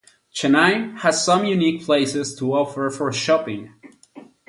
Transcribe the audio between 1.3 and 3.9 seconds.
unique places to offer for shopping.